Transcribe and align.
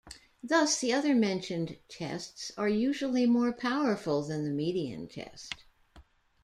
Thus 0.41 0.79
the 0.79 0.91
other 0.93 1.13
mentioned 1.13 1.77
tests 1.87 2.51
are 2.57 2.67
usually 2.67 3.27
more 3.27 3.53
powerful 3.53 4.23
than 4.23 4.43
the 4.43 4.49
median 4.49 5.07
test. 5.07 5.53